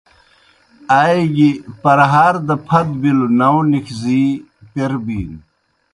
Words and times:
آئے 0.99 1.21
گیْ 1.35 1.49
پرہار 1.81 2.33
دہ 2.47 2.55
پَھت 2.67 2.87
بِلوْ 3.01 3.27
ناؤں 3.39 3.63
نِکھزی 3.71 4.23
پیر 4.71 4.91
بِینوْ۔ 5.05 5.37